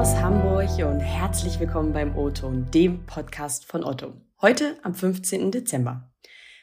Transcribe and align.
aus 0.00 0.16
Hamburg 0.16 0.78
und 0.78 1.00
herzlich 1.00 1.60
willkommen 1.60 1.92
beim 1.92 2.16
O-Ton, 2.16 2.70
dem 2.70 3.04
Podcast 3.04 3.66
von 3.66 3.84
Otto. 3.84 4.14
Heute 4.40 4.78
am 4.82 4.94
15. 4.94 5.50
Dezember. 5.50 6.10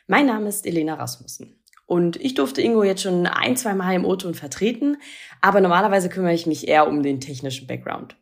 Mein 0.07 0.25
Name 0.25 0.49
ist 0.49 0.65
Elena 0.65 0.95
Rasmussen 0.95 1.63
und 1.85 2.15
ich 2.15 2.33
durfte 2.33 2.63
Ingo 2.63 2.81
jetzt 2.83 3.03
schon 3.03 3.27
ein, 3.27 3.55
zwei 3.55 3.75
Mal 3.75 3.93
im 3.93 4.05
O-Ton 4.05 4.33
vertreten, 4.33 4.97
aber 5.39 5.61
normalerweise 5.61 6.09
kümmere 6.09 6.33
ich 6.33 6.47
mich 6.47 6.67
eher 6.67 6.87
um 6.87 7.03
den 7.03 7.21
technischen 7.21 7.67
Background. 7.67 8.15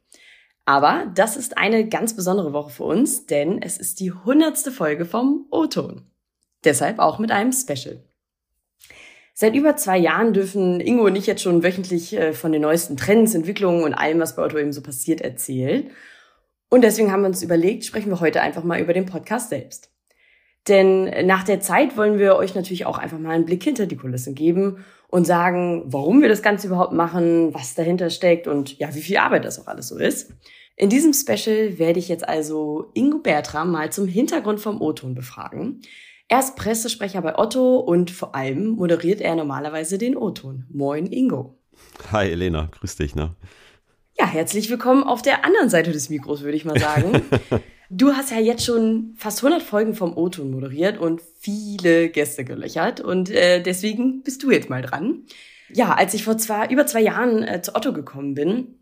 Aber 0.66 1.10
das 1.16 1.38
ist 1.38 1.58
eine 1.58 1.88
ganz 1.88 2.14
besondere 2.14 2.52
Woche 2.52 2.72
für 2.72 2.84
uns, 2.84 3.26
denn 3.26 3.62
es 3.62 3.78
ist 3.78 4.02
die 4.02 4.12
hundertste 4.12 4.70
Folge 4.70 5.06
vom 5.06 5.48
O-Ton. 5.50 6.12
Deshalb 6.66 7.00
auch 7.00 7.20
mit 7.20 7.32
einem 7.32 7.54
Special. 7.54 8.04
Seit 9.38 9.54
über 9.54 9.76
zwei 9.76 9.98
Jahren 9.98 10.32
dürfen 10.32 10.80
Ingo 10.80 11.06
und 11.08 11.18
ich 11.18 11.28
jetzt 11.28 11.42
schon 11.42 11.62
wöchentlich 11.62 12.14
äh, 12.14 12.32
von 12.32 12.54
den 12.54 12.62
neuesten 12.62 12.96
Trends, 12.96 13.36
Entwicklungen 13.36 13.84
und 13.84 13.94
allem, 13.94 14.18
was 14.22 14.38
bei 14.38 14.42
Otto 14.42 14.58
eben 14.58 14.72
so 14.72 14.82
passiert, 14.82 15.20
erzählen. 15.20 15.92
Und 16.70 16.86
deswegen 16.86 17.12
haben 17.12 17.22
wir 17.22 17.28
uns 17.28 17.44
überlegt, 17.44 17.84
sprechen 17.84 18.10
wir 18.10 18.22
heute 18.22 18.42
einfach 18.42 18.64
mal 18.64 18.80
über 18.80 18.94
den 18.94 19.06
Podcast 19.06 19.50
selbst. 19.50 19.92
Denn 20.70 21.28
nach 21.28 21.44
der 21.44 21.60
Zeit 21.60 21.98
wollen 21.98 22.18
wir 22.18 22.38
euch 22.38 22.56
natürlich 22.56 22.86
auch 22.86 22.98
einfach 22.98 23.20
mal 23.20 23.32
einen 23.32 23.44
Blick 23.44 23.62
hinter 23.62 23.88
die 23.88 23.98
Kulissen 23.98 24.36
geben 24.36 24.86
und 25.10 25.28
sagen, 25.28 25.84
warum 25.88 26.22
wir 26.22 26.30
das 26.30 26.42
Ganze 26.42 26.68
überhaupt 26.68 26.94
machen, 26.94 27.54
was 27.54 27.76
dahinter 27.76 28.10
steckt 28.12 28.48
und 28.48 28.80
ja, 28.80 28.96
wie 28.96 29.02
viel 29.02 29.18
Arbeit 29.18 29.44
das 29.44 29.60
auch 29.60 29.68
alles 29.68 29.90
so 29.90 29.98
ist. 29.98 30.32
In 30.78 30.90
diesem 30.90 31.12
Special 31.12 31.78
werde 31.78 32.00
ich 32.00 32.08
jetzt 32.08 32.28
also 32.28 32.90
Ingo 32.94 33.20
Bertram 33.20 33.70
mal 33.70 33.92
zum 33.92 34.08
Hintergrund 34.08 34.62
vom 34.62 34.82
O-Ton 34.82 35.14
befragen. 35.14 35.82
Er 36.28 36.40
ist 36.40 36.56
Pressesprecher 36.56 37.22
bei 37.22 37.38
Otto 37.38 37.78
und 37.78 38.10
vor 38.10 38.34
allem 38.34 38.70
moderiert 38.70 39.22
er 39.22 39.36
normalerweise 39.36 40.00
den 40.00 40.18
O-Ton. 40.18 40.66
Moin, 40.72 41.06
Ingo. 41.06 41.60
Hi, 42.12 42.32
Elena. 42.32 42.68
Grüß 42.72 42.96
dich, 42.96 43.14
ne? 43.14 43.36
Ja, 44.18 44.26
herzlich 44.26 44.72
willkommen 44.72 45.04
auf 45.04 45.22
der 45.22 45.46
anderen 45.46 45.70
Seite 45.70 45.92
des 45.92 46.10
Mikros, 46.10 46.42
würde 46.42 46.58
ich 46.58 46.66
mal 46.66 46.80
sagen. 46.80 47.22
du 47.92 48.14
hast 48.14 48.32
ja 48.32 48.40
jetzt 48.40 48.66
schon 48.66 49.14
fast 49.16 49.44
100 49.44 49.62
Folgen 49.62 49.94
vom 49.94 50.18
O-Ton 50.18 50.50
moderiert 50.50 50.98
und 50.98 51.22
viele 51.40 52.10
Gäste 52.10 52.44
gelöchert 52.44 53.02
und 53.02 53.30
äh, 53.30 53.62
deswegen 53.62 54.24
bist 54.24 54.42
du 54.42 54.50
jetzt 54.50 54.70
mal 54.70 54.82
dran. 54.82 55.26
Ja, 55.72 55.94
als 55.94 56.16
ich 56.16 56.24
vor 56.24 56.40
zwei, 56.40 56.68
über 56.70 56.88
zwei 56.88 57.02
Jahren 57.02 57.44
äh, 57.44 57.62
zu 57.62 57.76
Otto 57.76 57.94
gekommen 57.94 58.34
bin, 58.34 58.80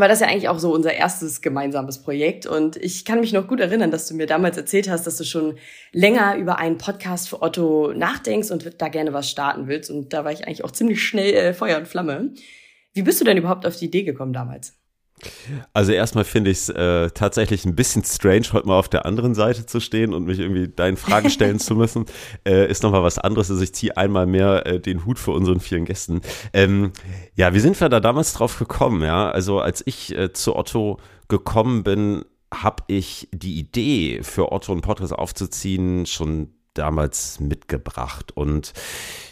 war 0.00 0.08
das 0.08 0.20
ja 0.20 0.26
eigentlich 0.26 0.48
auch 0.48 0.58
so 0.58 0.72
unser 0.72 0.94
erstes 0.94 1.40
gemeinsames 1.40 2.02
Projekt. 2.02 2.46
Und 2.46 2.76
ich 2.76 3.04
kann 3.04 3.20
mich 3.20 3.32
noch 3.32 3.46
gut 3.48 3.60
erinnern, 3.60 3.90
dass 3.90 4.08
du 4.08 4.14
mir 4.14 4.26
damals 4.26 4.56
erzählt 4.56 4.88
hast, 4.88 5.06
dass 5.06 5.16
du 5.16 5.24
schon 5.24 5.58
länger 5.92 6.36
über 6.36 6.58
einen 6.58 6.78
Podcast 6.78 7.28
für 7.28 7.42
Otto 7.42 7.92
nachdenkst 7.94 8.50
und 8.50 8.80
da 8.80 8.88
gerne 8.88 9.12
was 9.12 9.30
starten 9.30 9.68
willst. 9.68 9.90
Und 9.90 10.12
da 10.12 10.24
war 10.24 10.32
ich 10.32 10.46
eigentlich 10.46 10.64
auch 10.64 10.70
ziemlich 10.70 11.02
schnell 11.02 11.34
äh, 11.34 11.54
Feuer 11.54 11.78
und 11.78 11.88
Flamme. 11.88 12.32
Wie 12.92 13.02
bist 13.02 13.20
du 13.20 13.24
denn 13.24 13.36
überhaupt 13.36 13.66
auf 13.66 13.76
die 13.76 13.86
Idee 13.86 14.04
gekommen 14.04 14.32
damals? 14.32 14.74
Also 15.72 15.92
erstmal 15.92 16.24
finde 16.24 16.50
ich 16.50 16.58
es 16.58 16.68
äh, 16.68 17.10
tatsächlich 17.10 17.64
ein 17.64 17.74
bisschen 17.74 18.04
strange, 18.04 18.46
heute 18.52 18.68
mal 18.68 18.78
auf 18.78 18.88
der 18.88 19.06
anderen 19.06 19.34
Seite 19.34 19.64
zu 19.64 19.80
stehen 19.80 20.12
und 20.12 20.26
mich 20.26 20.38
irgendwie 20.38 20.68
deinen 20.68 20.96
Fragen 20.96 21.30
stellen 21.30 21.58
zu 21.58 21.74
müssen. 21.74 22.06
Äh, 22.46 22.70
ist 22.70 22.82
nochmal 22.82 23.02
was 23.02 23.18
anderes. 23.18 23.50
Also 23.50 23.62
ich 23.62 23.74
ziehe 23.74 23.96
einmal 23.96 24.26
mehr 24.26 24.66
äh, 24.66 24.80
den 24.80 25.04
Hut 25.04 25.18
für 25.18 25.32
unseren 25.32 25.60
vielen 25.60 25.84
Gästen. 25.84 26.20
Ähm, 26.52 26.92
ja, 27.34 27.54
wie 27.54 27.60
sind 27.60 27.80
wir 27.80 27.88
da 27.88 27.98
damals 27.98 28.34
drauf 28.34 28.58
gekommen? 28.58 29.02
Ja, 29.02 29.30
also 29.30 29.60
als 29.60 29.82
ich 29.84 30.16
äh, 30.16 30.32
zu 30.32 30.54
Otto 30.54 30.98
gekommen 31.28 31.82
bin, 31.82 32.24
habe 32.52 32.84
ich 32.86 33.28
die 33.32 33.58
Idee 33.58 34.22
für 34.22 34.52
Otto 34.52 34.72
einen 34.72 34.80
Podcast 34.80 35.12
aufzuziehen 35.12 36.06
schon 36.06 36.55
damals 36.78 37.40
mitgebracht 37.40 38.32
und 38.36 38.72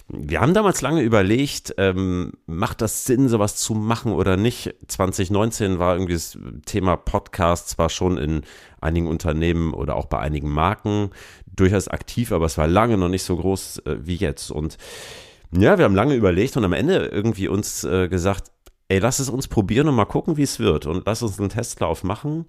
wir 0.08 0.40
haben 0.40 0.52
damals 0.52 0.82
lange 0.82 1.00
überlegt, 1.00 1.74
ähm, 1.78 2.32
macht 2.46 2.82
das 2.82 3.04
Sinn, 3.04 3.28
sowas 3.28 3.56
zu 3.56 3.74
machen 3.74 4.12
oder 4.12 4.36
nicht? 4.36 4.74
2019 4.86 5.78
war 5.78 5.94
irgendwie 5.94 6.12
das 6.12 6.38
Thema 6.66 6.96
Podcast 6.96 7.70
zwar 7.70 7.88
schon 7.88 8.18
in 8.18 8.42
einigen 8.82 9.06
Unternehmen 9.06 9.72
oder 9.72 9.96
auch 9.96 10.04
bei 10.06 10.18
einigen 10.18 10.50
Marken 10.50 11.10
durchaus 11.46 11.88
aktiv, 11.88 12.32
aber 12.32 12.44
es 12.46 12.58
war 12.58 12.66
lange 12.66 12.98
noch 12.98 13.08
nicht 13.08 13.22
so 13.22 13.36
groß 13.36 13.78
äh, 13.86 13.96
wie 14.02 14.16
jetzt. 14.16 14.50
Und 14.50 14.76
ja, 15.52 15.78
wir 15.78 15.86
haben 15.86 15.94
lange 15.94 16.14
überlegt 16.14 16.56
und 16.58 16.64
am 16.64 16.74
Ende 16.74 17.06
irgendwie 17.06 17.48
uns 17.48 17.84
äh, 17.84 18.08
gesagt, 18.08 18.50
ey, 18.88 18.98
lass 18.98 19.20
es 19.20 19.30
uns 19.30 19.48
probieren 19.48 19.88
und 19.88 19.94
mal 19.94 20.04
gucken, 20.04 20.36
wie 20.36 20.42
es 20.42 20.58
wird. 20.58 20.86
Und 20.86 21.06
lass 21.06 21.22
uns 21.22 21.38
einen 21.38 21.48
Testlauf 21.48 22.04
machen. 22.04 22.46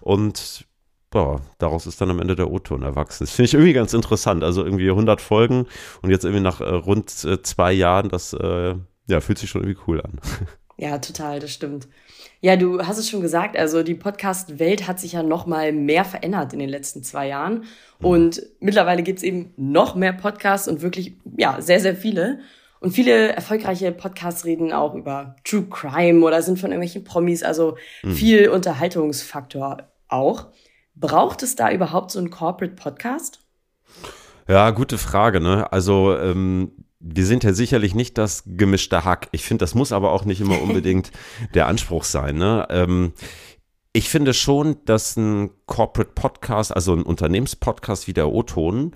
Und 0.00 0.66
ja, 1.14 1.40
daraus 1.58 1.86
ist 1.86 2.00
dann 2.00 2.10
am 2.10 2.20
Ende 2.20 2.34
der 2.34 2.50
O-Ton 2.50 2.82
erwachsen. 2.82 3.24
Das 3.24 3.30
finde 3.32 3.46
ich 3.46 3.54
irgendwie 3.54 3.72
ganz 3.72 3.94
interessant. 3.94 4.42
Also 4.42 4.64
irgendwie 4.64 4.90
100 4.90 5.20
Folgen 5.20 5.66
und 6.02 6.10
jetzt 6.10 6.24
irgendwie 6.24 6.42
nach 6.42 6.60
äh, 6.60 6.64
rund 6.64 7.24
äh, 7.24 7.40
zwei 7.42 7.72
Jahren, 7.72 8.08
das 8.08 8.32
äh, 8.32 8.74
ja, 9.06 9.20
fühlt 9.20 9.38
sich 9.38 9.50
schon 9.50 9.62
irgendwie 9.62 9.80
cool 9.86 10.00
an. 10.00 10.20
Ja, 10.76 10.98
total, 10.98 11.38
das 11.38 11.52
stimmt. 11.52 11.86
Ja, 12.40 12.56
du 12.56 12.84
hast 12.84 12.98
es 12.98 13.08
schon 13.08 13.20
gesagt, 13.20 13.56
also 13.56 13.84
die 13.84 13.94
Podcast-Welt 13.94 14.88
hat 14.88 14.98
sich 14.98 15.12
ja 15.12 15.22
noch 15.22 15.46
mal 15.46 15.72
mehr 15.72 16.04
verändert 16.04 16.52
in 16.52 16.58
den 16.58 16.68
letzten 16.68 17.04
zwei 17.04 17.28
Jahren. 17.28 17.64
Mhm. 18.00 18.06
Und 18.06 18.42
mittlerweile 18.58 19.04
gibt 19.04 19.18
es 19.18 19.22
eben 19.22 19.54
noch 19.56 19.94
mehr 19.94 20.12
Podcasts 20.12 20.66
und 20.66 20.82
wirklich, 20.82 21.16
ja, 21.36 21.60
sehr, 21.60 21.78
sehr 21.78 21.94
viele. 21.94 22.40
Und 22.80 22.90
viele 22.90 23.28
erfolgreiche 23.28 23.92
Podcasts 23.92 24.44
reden 24.44 24.72
auch 24.72 24.94
über 24.94 25.36
True 25.44 25.66
Crime 25.70 26.24
oder 26.24 26.42
sind 26.42 26.58
von 26.58 26.72
irgendwelchen 26.72 27.04
Promis, 27.04 27.44
also 27.44 27.76
mhm. 28.02 28.12
viel 28.12 28.48
Unterhaltungsfaktor 28.48 29.88
auch. 30.08 30.48
Braucht 30.94 31.42
es 31.42 31.56
da 31.56 31.70
überhaupt 31.72 32.10
so 32.10 32.18
einen 32.18 32.30
Corporate 32.30 32.74
Podcast? 32.76 33.40
Ja, 34.48 34.70
gute 34.70 34.98
Frage. 34.98 35.40
Ne? 35.40 35.70
Also 35.72 36.16
ähm, 36.16 36.72
wir 37.00 37.26
sind 37.26 37.44
ja 37.44 37.52
sicherlich 37.52 37.94
nicht 37.94 38.16
das 38.18 38.44
gemischte 38.46 39.04
Hack. 39.04 39.28
Ich 39.32 39.44
finde, 39.44 39.62
das 39.62 39.74
muss 39.74 39.92
aber 39.92 40.12
auch 40.12 40.24
nicht 40.24 40.40
immer 40.40 40.60
unbedingt 40.62 41.10
der 41.54 41.66
Anspruch 41.66 42.04
sein. 42.04 42.36
Ne? 42.36 42.66
Ähm, 42.70 43.12
ich 43.92 44.08
finde 44.08 44.34
schon, 44.34 44.76
dass 44.86 45.16
ein 45.16 45.50
Corporate 45.66 46.12
Podcast, 46.14 46.74
also 46.74 46.94
ein 46.94 47.02
Unternehmenspodcast 47.02 48.08
wie 48.08 48.12
der 48.12 48.28
O-Ton, 48.28 48.92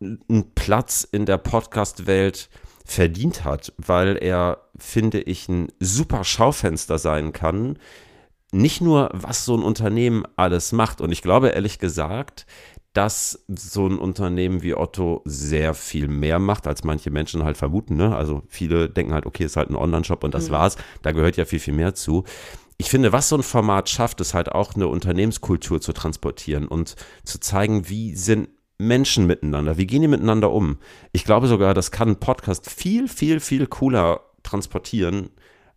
einen 0.00 0.54
Platz 0.54 1.06
in 1.10 1.26
der 1.26 1.38
Podcast-Welt 1.38 2.48
verdient 2.84 3.44
hat, 3.44 3.74
weil 3.76 4.16
er, 4.16 4.62
finde 4.78 5.20
ich, 5.20 5.48
ein 5.48 5.68
super 5.80 6.24
Schaufenster 6.24 6.98
sein 6.98 7.32
kann, 7.32 7.78
nicht 8.52 8.80
nur, 8.80 9.10
was 9.12 9.44
so 9.44 9.56
ein 9.56 9.62
Unternehmen 9.62 10.24
alles 10.36 10.72
macht. 10.72 11.00
Und 11.00 11.12
ich 11.12 11.22
glaube 11.22 11.48
ehrlich 11.48 11.78
gesagt, 11.78 12.46
dass 12.94 13.44
so 13.46 13.86
ein 13.86 13.98
Unternehmen 13.98 14.62
wie 14.62 14.74
Otto 14.74 15.22
sehr 15.24 15.74
viel 15.74 16.08
mehr 16.08 16.38
macht, 16.38 16.66
als 16.66 16.84
manche 16.84 17.10
Menschen 17.10 17.44
halt 17.44 17.56
vermuten. 17.56 17.96
Ne? 17.96 18.16
Also 18.16 18.42
viele 18.48 18.88
denken 18.88 19.12
halt, 19.12 19.26
okay, 19.26 19.44
ist 19.44 19.56
halt 19.56 19.70
ein 19.70 19.76
Online-Shop 19.76 20.24
und 20.24 20.34
das 20.34 20.48
mhm. 20.48 20.54
war's. 20.54 20.76
Da 21.02 21.12
gehört 21.12 21.36
ja 21.36 21.44
viel, 21.44 21.60
viel 21.60 21.74
mehr 21.74 21.94
zu. 21.94 22.24
Ich 22.78 22.90
finde, 22.90 23.12
was 23.12 23.28
so 23.28 23.36
ein 23.36 23.42
Format 23.42 23.88
schafft, 23.88 24.20
ist 24.20 24.34
halt 24.34 24.50
auch 24.50 24.74
eine 24.74 24.88
Unternehmenskultur 24.88 25.80
zu 25.80 25.92
transportieren 25.92 26.66
und 26.66 26.96
zu 27.24 27.38
zeigen, 27.40 27.88
wie 27.88 28.14
sind 28.14 28.48
Menschen 28.78 29.26
miteinander, 29.26 29.76
wie 29.76 29.86
gehen 29.86 30.02
die 30.02 30.08
miteinander 30.08 30.52
um. 30.52 30.78
Ich 31.12 31.24
glaube 31.24 31.48
sogar, 31.48 31.74
das 31.74 31.90
kann 31.90 32.10
ein 32.10 32.20
Podcast 32.20 32.70
viel, 32.70 33.08
viel, 33.08 33.40
viel 33.40 33.66
cooler 33.66 34.20
transportieren, 34.44 35.30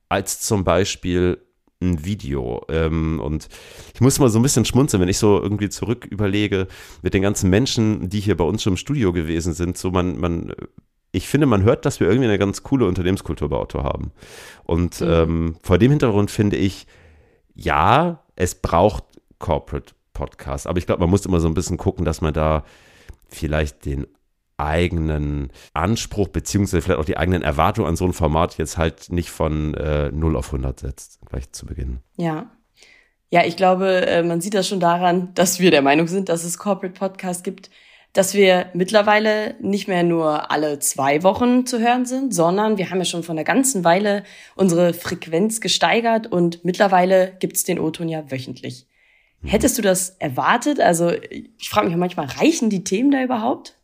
als 0.10 0.42
zum 0.42 0.64
Beispiel 0.64 1.42
ein 1.82 2.06
Video. 2.06 2.66
Ähm, 2.70 3.20
und 3.20 3.48
ich 3.94 4.02
muss 4.02 4.20
mal 4.20 4.30
so 4.30 4.40
ein 4.40 4.44
bisschen 4.44 4.66
schmunzeln, 4.66 5.02
wenn 5.02 5.10
ich 5.10 5.18
so 5.18 5.42
irgendwie 5.42 5.70
zurück 5.70 6.06
überlege 6.06 6.68
mit 7.02 7.14
den 7.14 7.22
ganzen 7.22 7.50
Menschen, 7.50 8.10
die 8.10 8.20
hier 8.20 8.38
bei 8.38 8.44
uns 8.44 8.64
schon 8.64 8.74
im 8.74 8.78
Studio 8.78 9.12
gewesen 9.14 9.54
sind. 9.54 9.78
So 9.78 9.92
man, 9.92 10.20
man, 10.20 10.54
ich 11.12 11.28
finde, 11.28 11.48
man 11.48 11.64
hört, 11.64 11.86
dass 11.86 12.00
wir 12.00 12.08
irgendwie 12.08 12.28
eine 12.28 12.40
ganz 12.40 12.64
coole 12.64 12.86
Unternehmenskultur 12.86 13.50
bei 13.50 13.58
Auto 13.58 13.84
haben. 13.84 14.12
Und 14.64 15.02
mhm. 15.02 15.08
ähm, 15.10 15.56
vor 15.62 15.78
dem 15.78 15.92
Hintergrund 15.92 16.32
finde 16.32 16.58
ich, 16.58 16.88
ja, 17.54 18.24
es 18.36 18.56
braucht 18.56 19.04
Corporate 19.40 19.94
Podcasts, 20.14 20.68
aber 20.68 20.78
ich 20.78 20.86
glaube, 20.86 21.02
man 21.02 21.10
muss 21.10 21.26
immer 21.26 21.40
so 21.40 21.48
ein 21.48 21.54
bisschen 21.54 21.78
gucken, 21.78 22.06
dass 22.06 22.22
man 22.22 22.34
da 22.34 22.64
vielleicht 23.28 23.86
den 23.86 24.08
eigenen 24.62 25.52
Anspruch 25.74 26.28
beziehungsweise 26.28 26.82
vielleicht 26.82 27.00
auch 27.00 27.06
die 27.06 27.18
eigenen 27.18 27.42
Erwartungen 27.42 27.88
an 27.88 27.96
so 27.96 28.06
ein 28.06 28.14
Format 28.14 28.58
jetzt 28.58 28.78
halt 28.78 29.12
nicht 29.12 29.30
von 29.30 29.74
äh, 29.74 30.12
0 30.12 30.36
auf 30.36 30.48
100 30.48 30.80
setzt, 30.80 31.20
gleich 31.30 31.52
zu 31.52 31.66
Beginn. 31.66 32.00
Ja. 32.18 32.50
Ja, 33.34 33.46
ich 33.46 33.56
glaube, 33.56 34.06
äh, 34.08 34.24
man 34.24 34.42
sieht 34.42 34.54
das 34.54 34.68
schon 34.68 34.82
daran, 34.82 35.34
dass 35.36 35.60
wir 35.60 35.72
der 35.72 35.82
Meinung 35.82 36.08
sind, 36.08 36.28
dass 36.28 36.44
es 36.44 36.58
Corporate 36.58 36.98
Podcasts 36.98 37.44
gibt, 37.44 37.70
dass 38.14 38.34
wir 38.34 38.66
mittlerweile 38.74 39.56
nicht 39.62 39.88
mehr 39.88 40.04
nur 40.04 40.52
alle 40.52 40.80
zwei 40.80 41.24
Wochen 41.24 41.66
zu 41.66 41.80
hören 41.80 42.06
sind, 42.06 42.34
sondern 42.34 42.78
wir 42.78 42.90
haben 42.90 43.00
ja 43.00 43.06
schon 43.06 43.24
von 43.24 43.38
der 43.38 43.46
ganzen 43.46 43.86
Weile 43.86 44.24
unsere 44.56 44.94
Frequenz 44.94 45.62
gesteigert 45.62 46.28
und 46.28 46.66
mittlerweile 46.66 47.34
gibt's 47.40 47.64
den 47.64 47.80
O-Ton 47.80 48.10
ja 48.10 48.30
wöchentlich. 48.30 48.86
Mhm. 49.42 49.48
Hättest 49.48 49.78
du 49.78 49.82
das 49.82 50.10
erwartet? 50.20 50.82
Also 50.82 51.12
ich 51.12 51.70
frage 51.70 51.88
mich 51.88 51.96
manchmal, 51.96 52.26
reichen 52.26 52.70
die 52.70 52.84
Themen 52.84 53.12
da 53.12 53.24
überhaupt? 53.24 53.78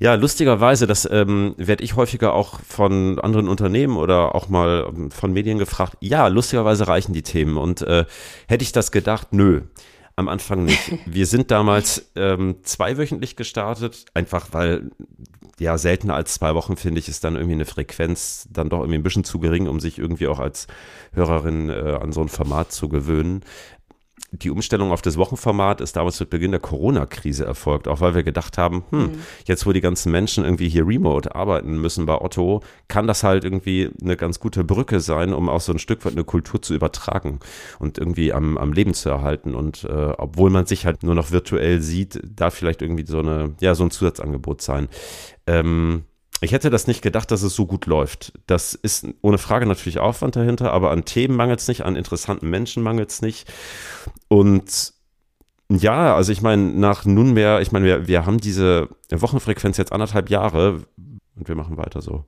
Ja, 0.00 0.14
lustigerweise, 0.14 0.86
das 0.86 1.08
ähm, 1.10 1.54
werde 1.56 1.84
ich 1.84 1.96
häufiger 1.96 2.34
auch 2.34 2.60
von 2.60 3.18
anderen 3.20 3.48
Unternehmen 3.48 3.96
oder 3.96 4.34
auch 4.34 4.48
mal 4.48 4.86
ähm, 4.88 5.10
von 5.10 5.32
Medien 5.32 5.58
gefragt. 5.58 5.96
Ja, 6.00 6.26
lustigerweise 6.28 6.88
reichen 6.88 7.12
die 7.12 7.22
Themen. 7.22 7.56
Und 7.56 7.82
äh, 7.82 8.04
hätte 8.48 8.62
ich 8.62 8.72
das 8.72 8.90
gedacht, 8.92 9.28
nö. 9.32 9.62
Am 10.16 10.28
Anfang 10.28 10.64
nicht. 10.64 10.80
Wir 11.06 11.26
sind 11.26 11.52
damals 11.52 12.10
ähm, 12.16 12.56
zweiwöchentlich 12.62 13.36
gestartet, 13.36 14.06
einfach 14.14 14.48
weil 14.50 14.90
ja 15.60 15.78
seltener 15.78 16.14
als 16.14 16.34
zwei 16.34 16.54
Wochen 16.54 16.76
finde 16.76 17.00
ich 17.00 17.08
ist 17.08 17.24
dann 17.24 17.34
irgendwie 17.34 17.54
eine 17.54 17.64
Frequenz 17.64 18.48
dann 18.50 18.68
doch 18.68 18.78
irgendwie 18.78 18.98
ein 18.98 19.02
bisschen 19.02 19.24
zu 19.24 19.38
gering, 19.38 19.68
um 19.68 19.80
sich 19.80 19.98
irgendwie 19.98 20.28
auch 20.28 20.38
als 20.38 20.66
Hörerin 21.12 21.68
äh, 21.68 21.98
an 22.00 22.12
so 22.12 22.20
ein 22.20 22.28
Format 22.28 22.72
zu 22.72 22.88
gewöhnen. 22.88 23.42
Die 24.30 24.50
Umstellung 24.50 24.92
auf 24.92 25.00
das 25.00 25.16
Wochenformat 25.16 25.80
ist 25.80 25.96
damals 25.96 26.20
mit 26.20 26.28
Beginn 26.30 26.50
der 26.50 26.60
Corona-Krise 26.60 27.44
erfolgt, 27.44 27.88
auch 27.88 28.00
weil 28.00 28.14
wir 28.14 28.22
gedacht 28.22 28.58
haben, 28.58 28.84
hm, 28.90 28.98
mhm. 28.98 29.18
jetzt 29.46 29.66
wo 29.66 29.72
die 29.72 29.80
ganzen 29.80 30.12
Menschen 30.12 30.44
irgendwie 30.44 30.68
hier 30.68 30.86
remote 30.86 31.34
arbeiten 31.34 31.80
müssen 31.80 32.04
bei 32.04 32.20
Otto, 32.20 32.62
kann 32.88 33.06
das 33.06 33.22
halt 33.24 33.44
irgendwie 33.44 33.90
eine 34.02 34.16
ganz 34.16 34.38
gute 34.38 34.64
Brücke 34.64 35.00
sein, 35.00 35.32
um 35.32 35.48
auch 35.48 35.60
so 35.60 35.72
ein 35.72 35.78
Stück 35.78 36.04
weit 36.04 36.12
eine 36.12 36.24
Kultur 36.24 36.60
zu 36.60 36.74
übertragen 36.74 37.40
und 37.78 37.98
irgendwie 37.98 38.32
am, 38.32 38.58
am 38.58 38.72
Leben 38.72 38.92
zu 38.92 39.08
erhalten. 39.08 39.54
Und 39.54 39.84
äh, 39.84 40.12
obwohl 40.18 40.50
man 40.50 40.66
sich 40.66 40.84
halt 40.84 41.02
nur 41.02 41.14
noch 41.14 41.30
virtuell 41.30 41.80
sieht, 41.80 42.20
da 42.24 42.50
vielleicht 42.50 42.82
irgendwie 42.82 43.06
so 43.06 43.20
eine, 43.20 43.54
ja, 43.60 43.74
so 43.74 43.84
ein 43.84 43.90
Zusatzangebot 43.90 44.60
sein. 44.60 44.88
Ähm, 45.46 46.04
ich 46.40 46.52
hätte 46.52 46.70
das 46.70 46.86
nicht 46.86 47.02
gedacht, 47.02 47.30
dass 47.30 47.42
es 47.42 47.54
so 47.54 47.66
gut 47.66 47.86
läuft. 47.86 48.32
Das 48.46 48.74
ist 48.74 49.06
ohne 49.22 49.38
Frage 49.38 49.66
natürlich 49.66 49.98
Aufwand 49.98 50.36
dahinter, 50.36 50.72
aber 50.72 50.90
an 50.90 51.04
Themen 51.04 51.36
mangelt 51.36 51.60
es 51.60 51.68
nicht, 51.68 51.82
an 51.82 51.96
interessanten 51.96 52.48
Menschen 52.48 52.82
mangelt 52.82 53.10
es 53.10 53.22
nicht. 53.22 53.52
Und 54.28 54.92
ja, 55.70 56.14
also 56.14 56.32
ich 56.32 56.40
meine, 56.40 56.62
nach 56.62 57.04
nunmehr, 57.04 57.60
ich 57.60 57.72
meine, 57.72 57.84
wir, 57.84 58.08
wir 58.08 58.24
haben 58.24 58.38
diese 58.38 58.88
Wochenfrequenz 59.10 59.76
jetzt 59.76 59.92
anderthalb 59.92 60.30
Jahre 60.30 60.82
und 61.36 61.48
wir 61.48 61.54
machen 61.54 61.76
weiter 61.76 62.00
so. 62.00 62.24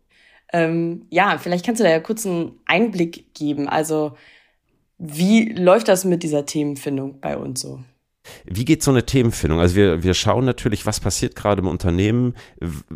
Ähm, 0.52 1.06
ja, 1.10 1.38
vielleicht 1.38 1.64
kannst 1.64 1.80
du 1.80 1.84
da 1.84 1.90
ja 1.90 2.00
kurz 2.00 2.26
einen 2.26 2.52
Einblick 2.66 3.34
geben. 3.34 3.68
Also, 3.68 4.16
wie 4.98 5.52
läuft 5.52 5.88
das 5.88 6.04
mit 6.04 6.22
dieser 6.22 6.44
Themenfindung 6.44 7.20
bei 7.20 7.36
uns 7.36 7.60
so? 7.60 7.80
Wie 8.44 8.64
geht 8.64 8.82
so 8.82 8.90
eine 8.90 9.06
Themenfindung? 9.06 9.60
Also 9.60 9.76
wir, 9.76 10.02
wir 10.02 10.14
schauen 10.14 10.44
natürlich, 10.44 10.84
was 10.84 11.00
passiert 11.00 11.34
gerade 11.36 11.62
im 11.62 11.68
Unternehmen, 11.68 12.34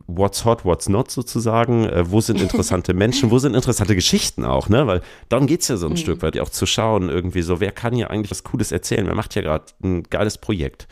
what's 0.07 0.45
hot, 0.45 0.65
what's 0.65 0.89
not 0.89 1.11
sozusagen, 1.11 1.85
äh, 1.89 2.11
wo 2.11 2.21
sind 2.21 2.41
interessante 2.41 2.93
Menschen, 2.95 3.31
wo 3.31 3.39
sind 3.39 3.55
interessante 3.55 3.95
Geschichten 3.95 4.45
auch, 4.45 4.69
ne? 4.69 4.87
Weil 4.87 5.01
darum 5.29 5.47
geht 5.47 5.63
es 5.63 5.69
ja 5.69 5.77
so 5.77 5.87
ein 5.87 5.93
mhm. 5.93 5.97
Stück 5.97 6.23
weit, 6.23 6.39
auch 6.39 6.51
zu 6.51 6.67
schauen, 6.67 7.09
irgendwie 7.09 7.43
so, 7.43 7.61
wer 7.61 7.73
kann 7.73 7.95
hier 7.95 8.11
eigentlich 8.11 8.31
was 8.31 8.45
Cooles 8.45 8.71
erzählen, 8.71 9.07
wer 9.07 9.15
macht 9.15 9.33
hier 9.33 9.43
gerade 9.43 9.65
ein 9.83 10.03
geiles 10.05 10.39
Projekt. 10.39 10.89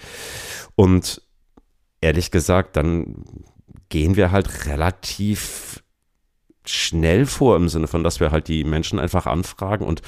Und 0.77 1.21
ehrlich 2.01 2.31
gesagt, 2.31 2.77
dann 2.77 3.25
gehen 3.91 4.17
wir 4.17 4.31
halt 4.31 4.67
relativ 4.67 5.82
schnell 6.67 7.27
vor 7.27 7.57
im 7.57 7.69
Sinne 7.69 7.87
von, 7.87 8.05
dass 8.05 8.21
wir 8.21 8.31
halt 8.31 8.49
die 8.49 8.65
Menschen 8.65 8.99
einfach 8.99 9.27
anfragen 9.27 9.85
und 9.85 10.03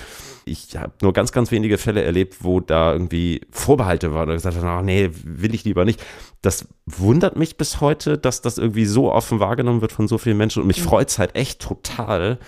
ich 0.45 0.77
habe 0.77 0.93
nur 1.03 1.13
ganz, 1.13 1.33
ganz 1.33 1.51
wenige 1.51 1.79
Fälle 1.79 2.03
erlebt, 2.03 2.45
wo 2.45 2.61
da 2.61 2.93
irgendwie 2.93 3.41
Vorbehalte 3.51 4.15
waren 4.15 4.25
oder 4.25 4.35
gesagt 4.35 4.57
haben, 4.57 4.67
ach 4.67 4.83
nee, 4.83 5.11
will 5.25 5.55
ich 5.55 5.65
lieber 5.65 5.85
nicht. 5.85 6.05
Das 6.43 6.69
wundert 6.87 7.37
mich 7.37 7.57
bis 7.57 7.81
heute, 7.81 8.19
dass 8.19 8.43
das 8.43 8.59
irgendwie 8.59 8.85
so 8.85 9.11
offen 9.11 9.41
wahrgenommen 9.41 9.81
wird 9.81 9.93
von 9.93 10.07
so 10.07 10.19
vielen 10.19 10.37
Menschen 10.37 10.61
und 10.61 10.69
mich 10.69 10.81
mhm. 10.81 10.85
freut 10.85 11.09
es 11.09 11.19
halt 11.19 11.35
echt 11.35 11.61
total, 11.61 12.39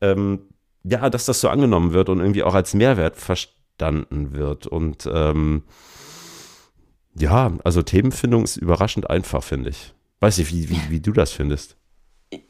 ähm, 0.00 0.40
ja, 0.82 1.10
dass 1.10 1.26
das 1.26 1.40
so 1.40 1.48
angenommen 1.48 1.92
wird 1.92 2.08
und 2.08 2.20
irgendwie 2.20 2.42
auch 2.42 2.54
als 2.54 2.74
Mehrwert 2.74 3.16
verstanden 3.16 4.32
wird 4.32 4.66
und 4.66 5.08
ähm, 5.12 5.62
ja, 7.14 7.52
also 7.62 7.82
Themenfindung 7.82 8.44
ist 8.44 8.56
überraschend 8.56 9.10
einfach, 9.10 9.42
finde 9.44 9.70
ich. 9.70 9.94
Weiß 10.20 10.38
nicht, 10.38 10.52
wie, 10.52 10.70
wie, 10.70 10.80
wie 10.88 11.00
du 11.00 11.12
das 11.12 11.32
findest. 11.32 11.76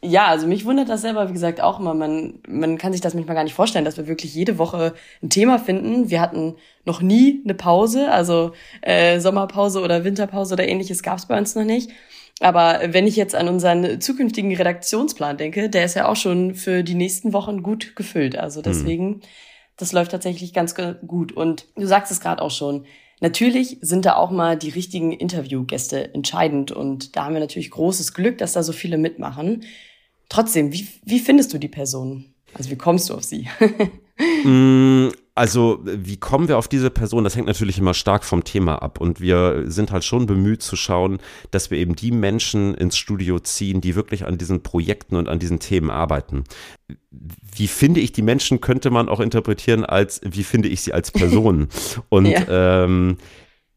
Ja, 0.00 0.26
also 0.26 0.46
mich 0.46 0.64
wundert 0.64 0.88
das 0.88 1.02
selber, 1.02 1.28
wie 1.28 1.32
gesagt, 1.32 1.60
auch 1.60 1.80
immer. 1.80 1.94
Man, 1.94 2.40
man 2.46 2.78
kann 2.78 2.92
sich 2.92 3.00
das 3.00 3.14
manchmal 3.14 3.34
gar 3.34 3.44
nicht 3.44 3.54
vorstellen, 3.54 3.84
dass 3.84 3.96
wir 3.96 4.06
wirklich 4.06 4.34
jede 4.34 4.58
Woche 4.58 4.94
ein 5.22 5.30
Thema 5.30 5.58
finden. 5.58 6.08
Wir 6.08 6.20
hatten 6.20 6.54
noch 6.84 7.02
nie 7.02 7.40
eine 7.44 7.54
Pause, 7.54 8.10
also 8.10 8.52
äh, 8.82 9.18
Sommerpause 9.18 9.80
oder 9.80 10.04
Winterpause 10.04 10.54
oder 10.54 10.68
ähnliches 10.68 11.02
gab 11.02 11.18
es 11.18 11.26
bei 11.26 11.36
uns 11.36 11.54
noch 11.54 11.64
nicht. 11.64 11.90
Aber 12.40 12.80
wenn 12.86 13.06
ich 13.06 13.16
jetzt 13.16 13.34
an 13.34 13.48
unseren 13.48 14.00
zukünftigen 14.00 14.54
Redaktionsplan 14.54 15.36
denke, 15.36 15.68
der 15.68 15.84
ist 15.84 15.94
ja 15.94 16.08
auch 16.08 16.16
schon 16.16 16.54
für 16.54 16.82
die 16.82 16.94
nächsten 16.94 17.32
Wochen 17.32 17.62
gut 17.62 17.96
gefüllt. 17.96 18.36
Also 18.38 18.58
hm. 18.58 18.64
deswegen, 18.64 19.08
mhm. 19.08 19.20
das 19.76 19.92
läuft 19.92 20.12
tatsächlich 20.12 20.52
ganz 20.52 20.74
gut. 21.06 21.32
Und 21.32 21.66
du 21.76 21.86
sagst 21.86 22.12
es 22.12 22.20
gerade 22.20 22.42
auch 22.42 22.50
schon, 22.50 22.86
Natürlich 23.22 23.78
sind 23.82 24.04
da 24.04 24.16
auch 24.16 24.32
mal 24.32 24.58
die 24.58 24.70
richtigen 24.70 25.12
Interviewgäste 25.12 26.12
entscheidend 26.12 26.72
und 26.72 27.14
da 27.14 27.24
haben 27.24 27.34
wir 27.34 27.40
natürlich 27.40 27.70
großes 27.70 28.14
Glück, 28.14 28.38
dass 28.38 28.54
da 28.54 28.64
so 28.64 28.72
viele 28.72 28.98
mitmachen. 28.98 29.62
Trotzdem, 30.28 30.72
wie, 30.72 30.88
wie 31.04 31.20
findest 31.20 31.54
du 31.54 31.58
die 31.58 31.68
Person? 31.68 32.34
Also 32.52 32.70
wie 32.70 32.76
kommst 32.76 33.08
du 33.08 33.14
auf 33.14 33.24
sie? 33.24 33.48
Mm, 34.44 35.08
also, 35.34 35.80
wie 35.82 36.18
kommen 36.18 36.48
wir 36.48 36.58
auf 36.58 36.68
diese 36.68 36.90
Person? 36.90 37.24
Das 37.24 37.36
hängt 37.36 37.46
natürlich 37.46 37.78
immer 37.78 37.94
stark 37.94 38.22
vom 38.22 38.44
Thema 38.44 38.82
ab. 38.82 39.00
Und 39.00 39.20
wir 39.20 39.64
sind 39.66 39.90
halt 39.90 40.04
schon 40.04 40.26
bemüht 40.26 40.62
zu 40.62 40.76
schauen, 40.76 41.20
dass 41.50 41.70
wir 41.70 41.78
eben 41.78 41.96
die 41.96 42.10
Menschen 42.10 42.74
ins 42.74 42.98
Studio 42.98 43.38
ziehen, 43.38 43.80
die 43.80 43.94
wirklich 43.94 44.26
an 44.26 44.36
diesen 44.36 44.62
Projekten 44.62 45.16
und 45.16 45.28
an 45.28 45.38
diesen 45.38 45.58
Themen 45.58 45.90
arbeiten. 45.90 46.44
Wie 47.10 47.66
finde 47.66 48.00
ich 48.00 48.12
die 48.12 48.20
Menschen, 48.20 48.60
könnte 48.60 48.90
man 48.90 49.08
auch 49.08 49.20
interpretieren 49.20 49.86
als, 49.86 50.20
wie 50.22 50.44
finde 50.44 50.68
ich 50.68 50.82
sie 50.82 50.92
als 50.92 51.10
Person? 51.12 51.68
Und 52.10 52.26
ja. 52.26 52.84
ähm, 52.84 53.16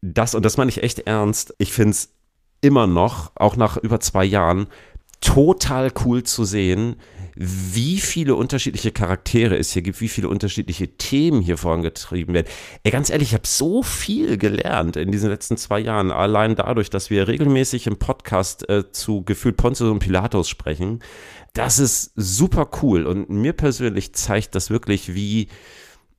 das, 0.02 0.34
und 0.34 0.44
das 0.44 0.58
meine 0.58 0.68
ich 0.68 0.82
echt 0.82 1.00
ernst, 1.00 1.54
ich 1.56 1.72
finde 1.72 1.92
es 1.92 2.12
immer 2.60 2.86
noch, 2.86 3.32
auch 3.34 3.56
nach 3.56 3.78
über 3.78 3.98
zwei 4.00 4.26
Jahren, 4.26 4.66
total 5.22 5.90
cool 6.04 6.22
zu 6.22 6.44
sehen, 6.44 6.96
wie 7.36 7.98
viele 7.98 8.34
unterschiedliche 8.34 8.92
Charaktere 8.92 9.56
es 9.58 9.72
hier 9.72 9.82
gibt, 9.82 10.00
wie 10.00 10.08
viele 10.08 10.28
unterschiedliche 10.30 10.96
Themen 10.96 11.42
hier 11.42 11.58
vorangetrieben 11.58 12.34
werden. 12.34 12.46
Ey, 12.82 12.90
ganz 12.90 13.10
ehrlich, 13.10 13.28
ich 13.28 13.34
habe 13.34 13.46
so 13.46 13.82
viel 13.82 14.38
gelernt 14.38 14.96
in 14.96 15.12
diesen 15.12 15.28
letzten 15.28 15.58
zwei 15.58 15.80
Jahren, 15.80 16.10
allein 16.10 16.56
dadurch, 16.56 16.88
dass 16.88 17.10
wir 17.10 17.28
regelmäßig 17.28 17.86
im 17.86 17.98
Podcast 17.98 18.68
äh, 18.70 18.90
zu 18.90 19.22
gefühlt 19.22 19.58
Pontius 19.58 19.90
und 19.90 19.98
Pilatus 19.98 20.48
sprechen. 20.48 21.00
Das 21.52 21.78
ist 21.78 22.12
super 22.16 22.70
cool 22.82 23.06
und 23.06 23.28
mir 23.28 23.52
persönlich 23.52 24.14
zeigt 24.14 24.54
das 24.54 24.70
wirklich, 24.70 25.14
wie 25.14 25.48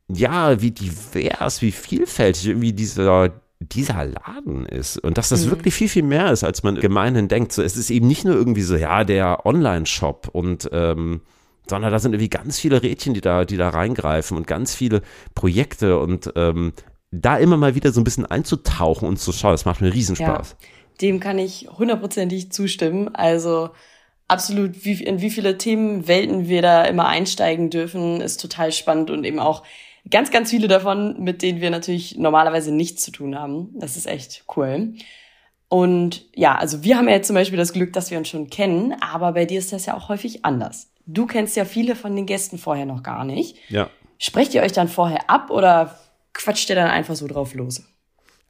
ja, 0.10 0.62
wie 0.62 0.72
divers, 0.72 1.62
wie 1.62 1.72
vielfältig 1.72 2.62
wie 2.62 2.74
dieser 2.74 3.42
dieser 3.60 4.06
Laden 4.06 4.66
ist 4.66 4.98
und 4.98 5.18
dass 5.18 5.30
das 5.30 5.46
mhm. 5.46 5.52
wirklich 5.52 5.74
viel, 5.74 5.90
viel 5.90 6.04
mehr 6.04 6.32
ist, 6.32 6.44
als 6.44 6.64
man 6.64 6.76
gemeinhin 6.76 7.28
denkt. 7.28 7.52
So, 7.52 7.64
es 7.64 7.76
ist 7.76 7.90
eben 7.90 8.08
nicht 8.08 8.24
nur 8.24 8.36
irgendwie 8.36 8.62
so, 8.62 8.76
ja, 8.76 9.04
der 9.04 9.46
Online-Shop 9.46 10.30
und 10.32 10.70
ähm, 10.72 11.22
sondern 11.70 11.92
da 11.92 12.00
sind 12.00 12.14
irgendwie 12.14 12.30
ganz 12.30 12.60
viele 12.60 12.82
Rädchen, 12.82 13.14
die 13.14 13.22
da, 13.22 13.46
die 13.46 13.58
da 13.58 13.70
reingreifen 13.70 14.38
und 14.38 14.48
ganz 14.48 14.74
viele 14.74 15.02
Projekte 15.36 16.00
und 16.00 16.32
ähm, 16.36 16.74
da 17.12 17.38
immer 17.38 17.58
mal 17.58 17.76
wieder 17.76 17.92
so 17.92 18.02
ein 18.02 18.04
bisschen 18.04 18.26
einzutauchen 18.26 19.08
und 19.08 19.18
zu 19.18 19.32
schauen, 19.32 19.52
das 19.52 19.66
macht 19.66 19.82
mir 19.82 19.94
Riesenspaß. 19.94 20.56
Ja, 20.60 20.68
dem 21.02 21.20
kann 21.20 21.40
ich 21.40 21.68
hundertprozentig 21.78 22.52
zustimmen. 22.52 23.14
Also 23.16 23.70
absolut, 24.28 24.86
wie, 24.86 25.04
in 25.04 25.22
wie 25.22 25.30
viele 25.30 25.58
Themenwelten 25.58 26.48
wir 26.48 26.62
da 26.62 26.84
immer 26.84 27.08
einsteigen 27.08 27.70
dürfen, 27.70 28.22
ist 28.22 28.42
total 28.42 28.72
spannend 28.72 29.10
und 29.10 29.24
eben 29.24 29.40
auch 29.40 29.64
Ganz, 30.10 30.32
ganz 30.32 30.50
viele 30.50 30.68
davon, 30.68 31.22
mit 31.24 31.42
denen 31.42 31.62
wir 31.62 31.70
natürlich 31.70 32.18
normalerweise 32.18 32.74
nichts 32.74 33.04
zu 33.04 33.12
tun 33.12 33.38
haben. 33.38 33.70
Das 33.76 33.98
ist 33.98 34.06
echt 34.06 34.46
cool. 34.56 34.94
Und 35.70 36.26
ja, 36.36 36.56
also 36.56 36.84
wir 36.84 36.98
haben 36.98 37.10
ja 37.10 37.16
jetzt 37.16 37.28
zum 37.28 37.36
Beispiel 37.36 37.58
das 37.58 37.74
Glück, 37.74 37.94
dass 37.94 38.10
wir 38.12 38.18
uns 38.18 38.30
schon 38.30 38.50
kennen, 38.50 38.96
aber 39.02 39.34
bei 39.34 39.46
dir 39.46 39.60
ist 39.60 39.74
das 39.74 39.86
ja 39.86 39.96
auch 39.98 40.08
häufig 40.10 40.46
anders. 40.46 40.90
Du 41.06 41.26
kennst 41.26 41.56
ja 41.56 41.66
viele 41.66 41.96
von 41.96 42.16
den 42.16 42.26
Gästen 42.26 42.58
vorher 42.58 42.86
noch 42.86 43.04
gar 43.04 43.26
nicht. 43.26 43.58
Ja. 43.70 43.90
Sprecht 44.18 44.54
ihr 44.54 44.62
euch 44.62 44.72
dann 44.72 44.88
vorher 44.88 45.30
ab 45.30 45.50
oder 45.52 45.98
quatscht 46.34 46.70
ihr 46.70 46.76
dann 46.76 46.90
einfach 46.90 47.16
so 47.16 47.28
drauf 47.28 47.54
los? 47.54 47.84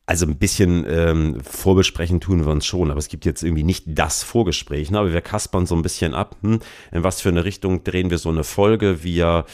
Also 0.05 0.25
ein 0.25 0.37
bisschen 0.37 0.85
ähm, 0.87 1.41
vorbesprechen 1.41 2.21
tun 2.21 2.45
wir 2.45 2.51
uns 2.51 2.65
schon, 2.65 2.91
aber 2.91 2.97
es 2.97 3.09
gibt 3.09 3.25
jetzt 3.25 3.43
irgendwie 3.43 3.63
nicht 3.65 3.83
das 3.87 4.23
Vorgespräch. 4.23 4.89
Ne? 4.89 4.99
Aber 4.99 5.11
wir 5.11 5.19
kaspern 5.19 5.65
so 5.65 5.75
ein 5.75 5.81
bisschen 5.81 6.13
ab, 6.13 6.37
hm, 6.41 6.59
in 6.93 7.03
was 7.03 7.19
für 7.19 7.27
eine 7.27 7.43
Richtung 7.43 7.83
drehen 7.83 8.09
wir 8.09 8.17
so 8.17 8.29
eine 8.29 8.45
Folge. 8.45 9.03
Wir 9.03 9.45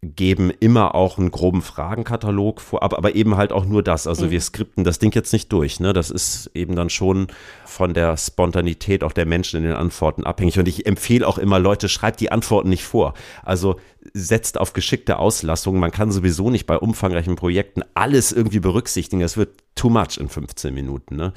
geben 0.00 0.50
immer 0.60 0.94
auch 0.94 1.18
einen 1.18 1.32
groben 1.32 1.60
Fragenkatalog 1.60 2.60
vor, 2.60 2.84
aber, 2.84 2.98
aber 2.98 3.16
eben 3.16 3.36
halt 3.36 3.52
auch 3.52 3.64
nur 3.64 3.82
das. 3.82 4.06
Also 4.06 4.26
mhm. 4.26 4.30
wir 4.30 4.40
skripten 4.40 4.84
das 4.84 5.00
Ding 5.00 5.12
jetzt 5.12 5.32
nicht 5.32 5.52
durch. 5.52 5.80
Ne? 5.80 5.92
Das 5.92 6.10
ist 6.10 6.50
eben 6.54 6.76
dann 6.76 6.88
schon 6.88 7.26
von 7.64 7.94
der 7.94 8.16
Spontanität 8.16 9.02
auch 9.02 9.12
der 9.12 9.26
Menschen 9.26 9.56
in 9.56 9.64
den 9.64 9.72
Antworten 9.72 10.24
abhängig. 10.24 10.56
Und 10.58 10.68
ich 10.68 10.86
empfehle 10.86 11.26
auch 11.26 11.36
immer, 11.36 11.58
Leute, 11.58 11.88
schreibt 11.88 12.20
die 12.20 12.30
Antworten 12.30 12.68
nicht 12.68 12.84
vor. 12.84 13.14
Also 13.42 13.80
setzt 14.14 14.60
auf 14.60 14.72
geschickte 14.72 15.18
Auslassung. 15.18 15.80
Man 15.80 15.90
kann 15.90 16.12
sowieso 16.12 16.48
nicht 16.48 16.66
bei 16.66 16.78
umfangreichen 16.78 17.34
Projekten 17.34 17.82
alles 17.94 18.30
irgendwie 18.30 18.60
berücksichtigen. 18.60 19.22
Es 19.22 19.36
wird 19.36 19.58
too 19.74 19.90
much 19.90 20.16
in 20.18 20.28
15 20.28 20.72
Minuten. 20.72 21.16
Ne? 21.16 21.32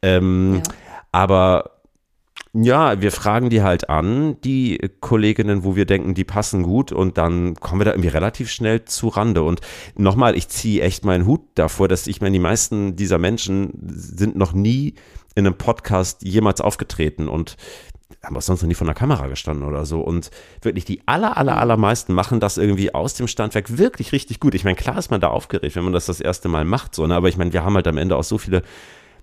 Ähm, 0.00 0.62
ja. 0.64 0.72
Aber 1.12 1.75
ja, 2.62 3.00
wir 3.02 3.12
fragen 3.12 3.50
die 3.50 3.62
halt 3.62 3.90
an, 3.90 4.40
die 4.40 4.78
Kolleginnen, 5.00 5.62
wo 5.64 5.76
wir 5.76 5.84
denken, 5.84 6.14
die 6.14 6.24
passen 6.24 6.62
gut 6.62 6.90
und 6.90 7.18
dann 7.18 7.54
kommen 7.56 7.80
wir 7.80 7.84
da 7.84 7.90
irgendwie 7.90 8.08
relativ 8.08 8.50
schnell 8.50 8.84
zu 8.84 9.08
Rande. 9.08 9.42
Und 9.42 9.60
nochmal, 9.96 10.36
ich 10.36 10.48
ziehe 10.48 10.82
echt 10.82 11.04
meinen 11.04 11.26
Hut 11.26 11.42
davor, 11.54 11.88
dass 11.88 12.06
ich 12.06 12.20
meine, 12.20 12.32
die 12.32 12.42
meisten 12.42 12.96
dieser 12.96 13.18
Menschen 13.18 13.72
sind 13.88 14.36
noch 14.36 14.54
nie 14.54 14.94
in 15.34 15.46
einem 15.46 15.58
Podcast 15.58 16.22
jemals 16.22 16.62
aufgetreten 16.62 17.28
und 17.28 17.56
haben 18.24 18.36
auch 18.36 18.42
sonst 18.42 18.62
noch 18.62 18.68
nie 18.68 18.74
von 18.74 18.86
der 18.86 18.96
Kamera 18.96 19.26
gestanden 19.26 19.66
oder 19.66 19.84
so. 19.84 20.00
Und 20.00 20.30
wirklich 20.62 20.86
die 20.86 21.02
aller, 21.06 21.36
aller, 21.36 21.58
allermeisten 21.58 22.14
machen 22.14 22.40
das 22.40 22.56
irgendwie 22.56 22.94
aus 22.94 23.14
dem 23.14 23.28
Standwerk 23.28 23.76
wirklich 23.76 24.12
richtig 24.12 24.40
gut. 24.40 24.54
Ich 24.54 24.64
meine, 24.64 24.76
klar 24.76 24.96
ist 24.96 25.10
man 25.10 25.20
da 25.20 25.28
aufgeregt, 25.28 25.76
wenn 25.76 25.84
man 25.84 25.92
das 25.92 26.06
das 26.06 26.20
erste 26.20 26.48
Mal 26.48 26.64
macht, 26.64 26.94
so, 26.94 27.06
ne? 27.06 27.14
aber 27.14 27.28
ich 27.28 27.36
meine, 27.36 27.52
wir 27.52 27.64
haben 27.64 27.74
halt 27.74 27.86
am 27.86 27.98
Ende 27.98 28.16
auch 28.16 28.24
so 28.24 28.38
viele 28.38 28.62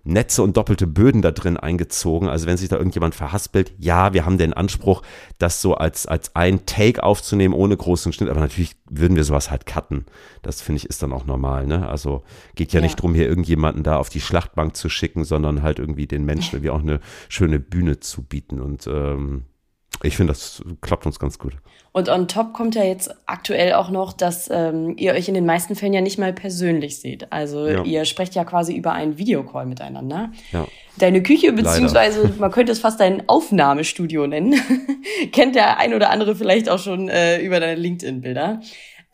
Netze 0.05 0.43
und 0.43 0.57
doppelte 0.57 0.85
Böden 0.85 1.21
da 1.21 1.31
drin 1.31 1.55
eingezogen. 1.55 2.27
Also 2.27 2.45
wenn 2.45 2.57
sich 2.57 2.67
da 2.67 2.77
irgendjemand 2.77 3.15
verhaspelt, 3.15 3.73
ja, 3.77 4.13
wir 4.13 4.25
haben 4.25 4.37
den 4.37 4.53
Anspruch, 4.53 5.01
das 5.37 5.61
so 5.61 5.75
als, 5.75 6.05
als 6.05 6.35
ein 6.35 6.65
Take 6.65 7.01
aufzunehmen, 7.03 7.53
ohne 7.53 7.77
großen 7.77 8.11
Schnitt. 8.11 8.29
Aber 8.29 8.41
natürlich 8.41 8.75
würden 8.89 9.15
wir 9.15 9.23
sowas 9.23 9.49
halt 9.49 9.65
cutten. 9.65 10.05
Das 10.41 10.61
finde 10.61 10.77
ich 10.77 10.89
ist 10.89 11.01
dann 11.03 11.13
auch 11.13 11.25
normal. 11.25 11.67
Ne? 11.67 11.87
Also 11.87 12.23
geht 12.55 12.73
ja, 12.73 12.81
ja. 12.81 12.85
nicht 12.85 12.97
drum, 12.97 13.15
hier 13.15 13.27
irgendjemanden 13.27 13.83
da 13.83 13.97
auf 13.97 14.09
die 14.09 14.21
Schlachtbank 14.21 14.75
zu 14.75 14.89
schicken, 14.89 15.23
sondern 15.23 15.63
halt 15.63 15.79
irgendwie 15.79 16.07
den 16.07 16.25
Menschen 16.25 16.55
irgendwie 16.55 16.71
auch 16.71 16.81
eine 16.81 16.99
schöne 17.29 17.59
Bühne 17.59 18.01
zu 18.01 18.23
bieten. 18.23 18.59
Und 18.59 18.87
ähm, 18.87 19.45
ich 20.01 20.17
finde, 20.17 20.33
das 20.33 20.63
klappt 20.81 21.05
uns 21.05 21.19
ganz 21.19 21.37
gut. 21.37 21.53
Und 21.91 22.09
on 22.09 22.27
top 22.27 22.53
kommt 22.53 22.73
ja 22.73 22.83
jetzt 22.83 23.13
aktuell 23.27 23.73
auch 23.73 23.91
noch, 23.91 24.13
dass 24.13 24.49
ähm, 24.51 24.95
ihr 24.97 25.13
euch 25.13 25.27
in 25.27 25.35
den 25.35 25.45
meisten 25.45 25.75
Fällen 25.75 25.93
ja 25.93 26.01
nicht 26.01 26.17
mal 26.17 26.33
persönlich 26.33 26.99
seht. 26.99 27.31
Also 27.31 27.67
ja. 27.67 27.83
ihr 27.83 28.05
sprecht 28.05 28.33
ja 28.33 28.43
quasi 28.45 28.75
über 28.75 28.93
einen 28.93 29.19
Videocall 29.19 29.67
miteinander. 29.67 30.31
Ja. 30.51 30.67
Deine 30.97 31.21
Küche, 31.21 31.53
beziehungsweise 31.53 32.23
Leider. 32.23 32.35
man 32.39 32.51
könnte 32.51 32.71
es 32.71 32.79
fast 32.79 32.99
dein 32.99 33.29
Aufnahmestudio 33.29 34.25
nennen, 34.25 34.55
kennt 35.31 35.55
der 35.55 35.77
ein 35.77 35.93
oder 35.93 36.09
andere 36.09 36.35
vielleicht 36.35 36.67
auch 36.67 36.79
schon 36.79 37.09
äh, 37.09 37.39
über 37.41 37.59
deine 37.59 37.79
LinkedIn-Bilder. 37.79 38.61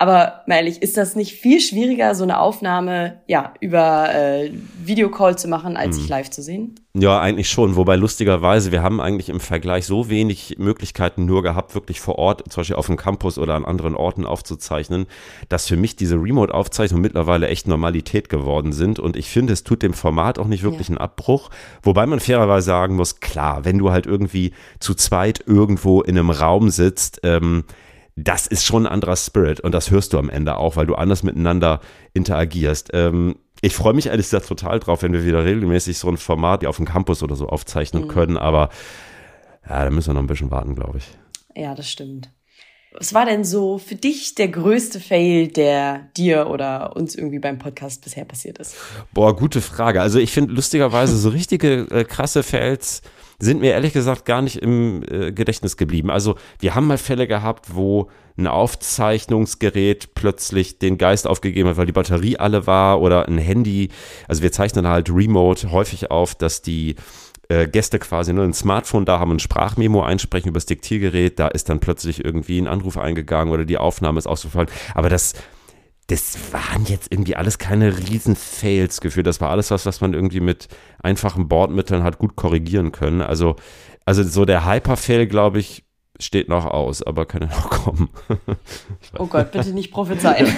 Aber 0.01 0.43
mal 0.47 0.55
ehrlich, 0.55 0.81
ist 0.81 0.95
das 0.95 1.17
nicht 1.17 1.33
viel 1.33 1.59
schwieriger, 1.59 2.15
so 2.15 2.23
eine 2.23 2.39
Aufnahme 2.39 3.19
ja 3.27 3.53
über 3.59 4.07
äh, 4.15 4.49
Videocall 4.81 5.37
zu 5.37 5.49
machen, 5.49 5.75
als 5.75 5.97
mhm. 5.97 6.01
sich 6.01 6.09
live 6.09 6.29
zu 6.29 6.41
sehen? 6.41 6.75
Ja, 6.93 7.19
eigentlich 7.19 7.49
schon. 7.49 7.75
Wobei 7.75 7.97
lustigerweise, 7.97 8.71
wir 8.71 8.81
haben 8.81 9.01
eigentlich 9.01 9.27
im 9.27 9.41
Vergleich 9.41 9.85
so 9.85 10.09
wenig 10.09 10.55
Möglichkeiten 10.57 11.25
nur 11.25 11.43
gehabt, 11.43 11.75
wirklich 11.75 11.99
vor 11.99 12.17
Ort, 12.17 12.49
zum 12.49 12.61
Beispiel 12.61 12.77
auf 12.77 12.85
dem 12.85 12.95
Campus 12.95 13.37
oder 13.37 13.55
an 13.55 13.65
anderen 13.65 13.93
Orten 13.93 14.25
aufzuzeichnen, 14.25 15.05
dass 15.49 15.67
für 15.67 15.75
mich 15.75 15.97
diese 15.97 16.15
Remote-Aufzeichnungen 16.15 17.01
mittlerweile 17.01 17.49
echt 17.49 17.67
Normalität 17.67 18.29
geworden 18.29 18.71
sind. 18.71 18.99
Und 18.99 19.17
ich 19.17 19.29
finde, 19.29 19.51
es 19.51 19.65
tut 19.65 19.83
dem 19.83 19.93
Format 19.93 20.39
auch 20.39 20.47
nicht 20.47 20.63
wirklich 20.63 20.87
ja. 20.87 20.93
einen 20.93 20.97
Abbruch. 20.99 21.49
Wobei 21.83 22.05
man 22.05 22.21
fairerweise 22.21 22.67
sagen 22.67 22.95
muss, 22.95 23.19
klar, 23.19 23.65
wenn 23.65 23.77
du 23.77 23.91
halt 23.91 24.05
irgendwie 24.05 24.53
zu 24.79 24.95
zweit 24.95 25.43
irgendwo 25.45 26.01
in 26.01 26.17
einem 26.17 26.29
Raum 26.29 26.69
sitzt, 26.69 27.19
ähm, 27.23 27.65
das 28.23 28.47
ist 28.47 28.65
schon 28.65 28.85
ein 28.85 28.91
anderer 28.91 29.15
Spirit 29.15 29.59
und 29.59 29.71
das 29.73 29.91
hörst 29.91 30.13
du 30.13 30.19
am 30.19 30.29
Ende 30.29 30.57
auch, 30.57 30.75
weil 30.75 30.85
du 30.85 30.95
anders 30.95 31.23
miteinander 31.23 31.79
interagierst. 32.13 32.89
Ähm, 32.93 33.37
ich 33.61 33.75
freue 33.75 33.93
mich 33.93 34.07
ehrlich 34.07 34.25
gesagt 34.27 34.47
total 34.47 34.79
drauf, 34.79 35.03
wenn 35.03 35.13
wir 35.13 35.25
wieder 35.25 35.43
regelmäßig 35.43 35.97
so 35.97 36.07
ein 36.09 36.17
Format 36.17 36.65
auf 36.65 36.77
dem 36.77 36.85
Campus 36.85 37.23
oder 37.23 37.35
so 37.35 37.47
aufzeichnen 37.47 38.03
mhm. 38.03 38.07
können, 38.07 38.37
aber 38.37 38.69
ja, 39.67 39.83
da 39.83 39.89
müssen 39.89 40.09
wir 40.09 40.13
noch 40.15 40.21
ein 40.21 40.27
bisschen 40.27 40.51
warten, 40.51 40.75
glaube 40.75 40.99
ich. 40.99 41.05
Ja, 41.55 41.75
das 41.75 41.89
stimmt. 41.89 42.31
Was 42.91 43.13
war 43.13 43.25
denn 43.25 43.43
so 43.43 43.77
für 43.77 43.95
dich 43.95 44.33
der 44.33 44.47
größte 44.47 44.99
Fail, 44.99 45.47
der 45.47 46.09
dir 46.17 46.47
oder 46.49 46.95
uns 46.95 47.13
irgendwie 47.13 47.37
beim 47.37 47.59
Podcast 47.59 48.03
bisher 48.03 48.25
passiert 48.25 48.57
ist? 48.57 48.75
Boah, 49.13 49.35
gute 49.35 49.61
Frage. 49.61 50.01
Also 50.01 50.17
ich 50.17 50.31
finde 50.31 50.53
lustigerweise 50.53 51.15
so 51.17 51.29
richtige 51.29 51.87
äh, 51.91 52.03
krasse 52.03 52.41
Fails 52.41 53.01
sind 53.39 53.61
mir 53.61 53.71
ehrlich 53.71 53.93
gesagt 53.93 54.25
gar 54.25 54.41
nicht 54.41 54.57
im 54.57 55.03
äh, 55.03 55.31
Gedächtnis 55.31 55.77
geblieben. 55.77 56.09
Also 56.09 56.35
wir 56.59 56.75
haben 56.75 56.87
mal 56.87 56.97
Fälle 56.97 57.27
gehabt, 57.27 57.75
wo 57.75 58.09
ein 58.37 58.47
Aufzeichnungsgerät 58.47 60.13
plötzlich 60.13 60.79
den 60.79 60.97
Geist 60.97 61.27
aufgegeben 61.27 61.69
hat, 61.69 61.77
weil 61.77 61.85
die 61.85 61.91
Batterie 61.91 62.37
alle 62.37 62.67
war 62.67 63.01
oder 63.01 63.27
ein 63.27 63.37
Handy. 63.37 63.89
Also 64.27 64.41
wir 64.41 64.51
zeichnen 64.51 64.87
halt 64.87 65.09
remote 65.09 65.71
häufig 65.71 66.11
auf, 66.11 66.35
dass 66.35 66.61
die 66.61 66.95
äh, 67.49 67.67
Gäste 67.67 67.99
quasi 67.99 68.31
nur 68.31 68.45
ein 68.45 68.53
Smartphone 68.53 69.05
da 69.05 69.19
haben, 69.19 69.31
ein 69.31 69.39
Sprachmemo 69.39 70.01
einsprechen 70.01 70.49
über 70.49 70.57
das 70.57 70.65
Diktiergerät, 70.65 71.39
da 71.39 71.47
ist 71.47 71.69
dann 71.69 71.79
plötzlich 71.79 72.23
irgendwie 72.23 72.59
ein 72.59 72.67
Anruf 72.67 72.97
eingegangen 72.97 73.53
oder 73.53 73.65
die 73.65 73.77
Aufnahme 73.77 74.19
ist 74.19 74.27
ausgefallen. 74.27 74.69
Aber 74.95 75.09
das 75.09 75.33
das 76.09 76.51
waren 76.51 76.85
jetzt 76.85 77.11
irgendwie 77.11 77.35
alles 77.35 77.59
keine 77.59 77.95
Riesen-Fails 77.95 78.99
gefühlt. 78.99 79.27
Das 79.27 79.41
war 79.41 79.51
alles 79.51 79.69
was, 79.69 79.85
was 79.85 80.01
man 80.01 80.15
irgendwie 80.15 80.39
mit 80.39 80.67
einfachen 81.03 81.47
Bordmitteln 81.47 82.01
hat 82.01 82.17
gut 82.17 82.35
korrigieren 82.35 82.91
können. 82.91 83.21
Also, 83.21 83.57
also 84.05 84.23
so 84.23 84.43
der 84.43 84.65
Hyper-Fail, 84.65 85.27
glaube 85.27 85.59
ich, 85.59 85.83
steht 86.19 86.49
noch 86.49 86.65
aus, 86.65 87.01
aber 87.01 87.25
kann 87.25 87.41
ja 87.43 87.47
noch 87.47 87.69
kommen. 87.85 88.09
oh 89.17 89.25
Gott, 89.25 89.51
bitte 89.51 89.71
nicht 89.71 89.91
prophezeien. 89.91 90.47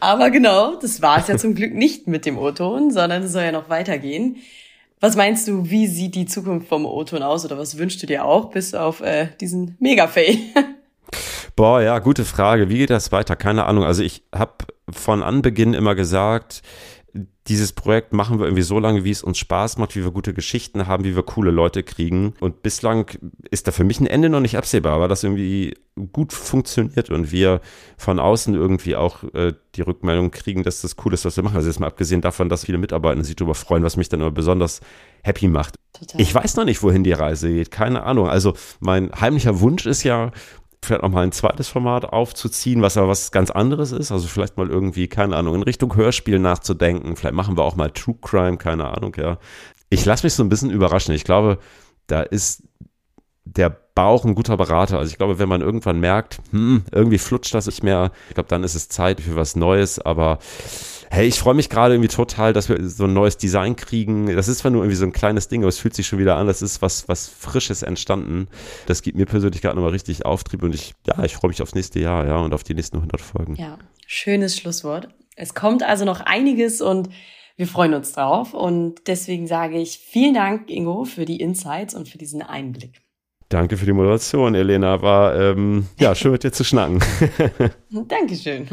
aber 0.00 0.30
genau, 0.30 0.76
das 0.76 1.02
war 1.02 1.18
es 1.18 1.28
ja 1.28 1.36
zum 1.36 1.54
Glück 1.54 1.74
nicht 1.74 2.06
mit 2.06 2.26
dem 2.26 2.38
O-Ton, 2.38 2.90
sondern 2.90 3.22
es 3.24 3.32
soll 3.32 3.42
ja 3.42 3.52
noch 3.52 3.68
weitergehen. 3.68 4.36
Was 5.00 5.16
meinst 5.16 5.48
du, 5.48 5.68
wie 5.68 5.88
sieht 5.88 6.14
die 6.14 6.26
Zukunft 6.26 6.68
vom 6.68 6.86
O-Ton 6.86 7.22
aus 7.22 7.44
oder 7.44 7.58
was 7.58 7.76
wünschst 7.76 8.00
du 8.02 8.06
dir 8.06 8.24
auch 8.24 8.50
bis 8.50 8.74
auf 8.74 9.00
äh, 9.00 9.28
diesen 9.40 9.76
Mega-Fail? 9.80 10.38
Boah, 11.56 11.82
ja, 11.82 11.98
gute 11.98 12.24
Frage. 12.24 12.68
Wie 12.68 12.78
geht 12.78 12.90
das 12.90 13.12
weiter? 13.12 13.34
Keine 13.34 13.66
Ahnung. 13.66 13.84
Also 13.84 14.02
ich 14.02 14.22
habe 14.32 14.52
von 14.88 15.22
Anbeginn 15.22 15.74
immer 15.74 15.94
gesagt, 15.94 16.62
dieses 17.48 17.72
Projekt 17.72 18.12
machen 18.12 18.38
wir 18.38 18.46
irgendwie 18.46 18.62
so 18.62 18.78
lange, 18.78 19.02
wie 19.02 19.10
es 19.10 19.22
uns 19.22 19.38
Spaß 19.38 19.76
macht, 19.78 19.96
wie 19.96 20.04
wir 20.04 20.12
gute 20.12 20.32
Geschichten 20.32 20.86
haben, 20.86 21.02
wie 21.04 21.16
wir 21.16 21.24
coole 21.24 21.50
Leute 21.50 21.82
kriegen. 21.82 22.34
Und 22.38 22.62
bislang 22.62 23.10
ist 23.50 23.66
da 23.66 23.72
für 23.72 23.82
mich 23.82 23.98
ein 24.00 24.06
Ende 24.06 24.28
noch 24.28 24.40
nicht 24.40 24.56
absehbar, 24.56 25.00
weil 25.00 25.08
das 25.08 25.24
irgendwie 25.24 25.74
gut 26.12 26.32
funktioniert 26.32 27.10
und 27.10 27.32
wir 27.32 27.60
von 27.96 28.20
außen 28.20 28.54
irgendwie 28.54 28.94
auch 28.94 29.24
äh, 29.34 29.52
die 29.74 29.82
Rückmeldung 29.82 30.30
kriegen, 30.30 30.62
dass 30.62 30.82
das 30.82 30.96
cool 31.04 31.14
ist, 31.14 31.24
was 31.24 31.36
wir 31.36 31.42
machen. 31.42 31.56
Also 31.56 31.68
jetzt 31.68 31.80
mal 31.80 31.88
abgesehen 31.88 32.20
davon, 32.20 32.48
dass 32.48 32.64
viele 32.64 32.78
Mitarbeiter 32.78 33.22
sich 33.24 33.36
darüber 33.36 33.56
freuen, 33.56 33.82
was 33.82 33.96
mich 33.96 34.08
dann 34.08 34.20
immer 34.20 34.30
besonders 34.30 34.80
happy 35.24 35.48
macht. 35.48 35.74
Total. 35.92 36.20
Ich 36.20 36.34
weiß 36.34 36.56
noch 36.56 36.64
nicht, 36.64 36.82
wohin 36.82 37.02
die 37.02 37.12
Reise 37.12 37.48
geht. 37.48 37.70
Keine 37.72 38.04
Ahnung. 38.04 38.28
Also 38.28 38.54
mein 38.80 39.10
heimlicher 39.20 39.60
Wunsch 39.60 39.84
ist 39.84 40.04
ja, 40.04 40.30
vielleicht 40.82 41.02
noch 41.02 41.10
mal 41.10 41.22
ein 41.22 41.32
zweites 41.32 41.68
Format 41.68 42.04
aufzuziehen, 42.04 42.82
was 42.82 42.96
aber 42.96 43.08
was 43.08 43.30
ganz 43.30 43.50
anderes 43.50 43.92
ist. 43.92 44.10
Also 44.10 44.26
vielleicht 44.26 44.56
mal 44.56 44.68
irgendwie, 44.68 45.08
keine 45.08 45.36
Ahnung, 45.36 45.54
in 45.54 45.62
Richtung 45.62 45.94
Hörspiel 45.94 46.38
nachzudenken. 46.38 47.16
Vielleicht 47.16 47.34
machen 47.34 47.56
wir 47.56 47.62
auch 47.62 47.76
mal 47.76 47.90
True 47.90 48.16
Crime, 48.20 48.56
keine 48.56 48.88
Ahnung, 48.88 49.14
ja. 49.16 49.38
Ich 49.90 50.04
lasse 50.04 50.26
mich 50.26 50.34
so 50.34 50.42
ein 50.42 50.48
bisschen 50.48 50.70
überraschen. 50.70 51.14
Ich 51.14 51.24
glaube, 51.24 51.58
da 52.06 52.22
ist 52.22 52.64
der 53.44 53.70
Bauch 53.94 54.24
ein 54.24 54.34
guter 54.34 54.56
Berater. 54.56 54.98
Also 54.98 55.10
ich 55.10 55.18
glaube, 55.18 55.38
wenn 55.38 55.48
man 55.48 55.60
irgendwann 55.60 56.00
merkt, 56.00 56.40
hm, 56.50 56.84
irgendwie 56.90 57.18
flutscht 57.18 57.54
das 57.54 57.66
nicht 57.66 57.82
mehr, 57.82 58.10
ich 58.28 58.34
glaube, 58.34 58.48
dann 58.48 58.64
ist 58.64 58.74
es 58.74 58.88
Zeit 58.88 59.20
für 59.20 59.36
was 59.36 59.54
Neues. 59.54 59.98
Aber 59.98 60.38
hey, 61.12 61.28
ich 61.28 61.38
freue 61.38 61.52
mich 61.52 61.68
gerade 61.68 61.94
irgendwie 61.94 62.08
total, 62.08 62.54
dass 62.54 62.70
wir 62.70 62.88
so 62.88 63.04
ein 63.04 63.12
neues 63.12 63.36
Design 63.36 63.76
kriegen. 63.76 64.34
Das 64.34 64.48
ist 64.48 64.58
zwar 64.58 64.70
nur 64.70 64.82
irgendwie 64.82 64.96
so 64.96 65.04
ein 65.04 65.12
kleines 65.12 65.46
Ding, 65.46 65.60
aber 65.60 65.68
es 65.68 65.78
fühlt 65.78 65.94
sich 65.94 66.06
schon 66.06 66.18
wieder 66.18 66.36
an, 66.36 66.46
das 66.46 66.62
ist 66.62 66.80
was, 66.80 67.06
was 67.06 67.28
Frisches 67.28 67.82
entstanden. 67.82 68.48
Das 68.86 69.02
gibt 69.02 69.18
mir 69.18 69.26
persönlich 69.26 69.60
gerade 69.60 69.76
nochmal 69.76 69.92
richtig 69.92 70.24
Auftrieb 70.24 70.62
und 70.62 70.74
ich, 70.74 70.94
ja, 71.06 71.22
ich 71.22 71.36
freue 71.36 71.50
mich 71.50 71.60
aufs 71.60 71.74
nächste 71.74 72.00
Jahr, 72.00 72.26
ja, 72.26 72.38
und 72.38 72.54
auf 72.54 72.64
die 72.64 72.74
nächsten 72.74 72.96
100 72.96 73.20
Folgen. 73.20 73.56
Ja, 73.56 73.78
schönes 74.06 74.56
Schlusswort. 74.56 75.08
Es 75.36 75.52
kommt 75.52 75.82
also 75.82 76.06
noch 76.06 76.20
einiges 76.20 76.80
und 76.80 77.10
wir 77.56 77.66
freuen 77.66 77.92
uns 77.92 78.12
drauf. 78.12 78.54
Und 78.54 79.06
deswegen 79.06 79.46
sage 79.46 79.78
ich 79.78 79.98
vielen 79.98 80.34
Dank, 80.34 80.70
Ingo, 80.70 81.04
für 81.04 81.26
die 81.26 81.40
Insights 81.40 81.94
und 81.94 82.08
für 82.08 82.16
diesen 82.16 82.40
Einblick. 82.40 83.02
Danke 83.50 83.76
für 83.76 83.84
die 83.84 83.92
Moderation, 83.92 84.54
Elena. 84.54 85.02
War 85.02 85.38
ähm, 85.38 85.88
ja 85.98 86.14
schön 86.14 86.32
mit 86.32 86.42
dir 86.42 86.52
zu 86.52 86.64
schnacken. 86.64 87.00
Dankeschön. 88.08 88.66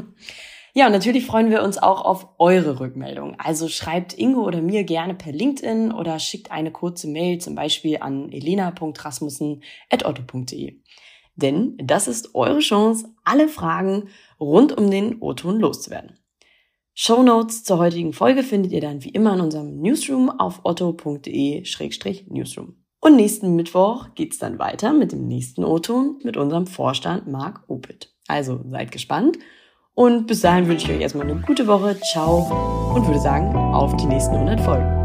Ja, 0.74 0.86
und 0.86 0.92
natürlich 0.92 1.26
freuen 1.26 1.50
wir 1.50 1.64
uns 1.64 1.78
auch 1.78 2.04
auf 2.06 2.28
eure 2.38 2.80
Rückmeldung. 2.80 3.36
Also 3.40 3.68
schreibt 3.68 4.16
Ingo 4.18 4.46
oder 4.46 4.62
mir 4.62 4.84
gerne 4.84 5.16
per 5.16 5.32
LinkedIn 5.32 5.92
oder 5.92 6.20
schickt 6.20 6.52
eine 6.52 6.72
kurze 6.72 7.08
Mail 7.08 7.40
zum 7.40 7.56
Beispiel 7.56 7.98
an 8.00 8.32
elena.rasmussen.otto.de. 8.32 10.80
Denn 11.36 11.78
das 11.82 12.08
ist 12.08 12.36
eure 12.36 12.60
Chance, 12.60 13.10
alle 13.24 13.48
Fragen 13.48 14.10
rund 14.40 14.78
um 14.78 14.92
den 14.92 15.20
O-Ton 15.22 15.60
loszuwerden. 15.60 16.20
Show 16.94 17.24
Notes 17.24 17.64
zur 17.64 17.78
heutigen 17.78 18.12
Folge 18.12 18.44
findet 18.44 18.74
ihr 18.74 18.82
dann 18.82 19.06
wie 19.06 19.10
immer 19.10 19.34
in 19.34 19.42
unserem 19.42 19.80
Newsroom 19.80 20.30
auf 20.30 20.60
otto.de-newsroom. 20.66 22.76
Und 23.00 23.16
nächsten 23.16 23.56
Mittwoch 23.56 24.10
geht's 24.16 24.38
dann 24.38 24.60
weiter 24.60 24.92
mit 24.92 25.14
dem 25.14 25.26
nächsten 25.26 25.64
O-Ton 25.64 26.20
mit 26.24 26.36
unserem 26.36 26.68
Vorstand 26.68 27.28
Marc 27.28 27.64
Opit. 27.70 28.14
Also 28.28 28.60
seid 28.68 28.92
gespannt 28.92 29.38
und 30.00 30.28
bis 30.28 30.40
dahin 30.40 30.66
wünsche 30.70 30.86
ich 30.86 30.96
euch 30.96 31.02
erstmal 31.02 31.30
eine 31.30 31.42
gute 31.42 31.68
Woche. 31.68 32.00
Ciao 32.00 32.94
und 32.96 33.06
würde 33.06 33.20
sagen, 33.20 33.54
auf 33.54 33.98
die 33.98 34.06
nächsten 34.06 34.34
100 34.34 34.62
Folgen. 34.62 34.99